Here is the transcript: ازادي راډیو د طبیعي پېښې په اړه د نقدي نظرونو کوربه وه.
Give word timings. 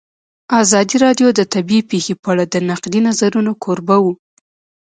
ازادي 0.61 0.95
راډیو 1.05 1.27
د 1.33 1.41
طبیعي 1.53 1.87
پېښې 1.91 2.13
په 2.21 2.27
اړه 2.33 2.43
د 2.53 2.55
نقدي 2.69 2.99
نظرونو 3.07 3.51
کوربه 3.63 3.97
وه. 4.03 4.13